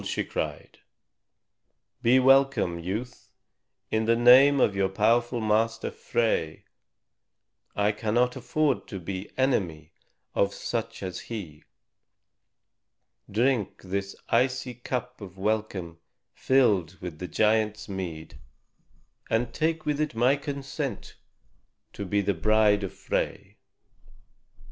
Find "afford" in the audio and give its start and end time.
8.35-8.87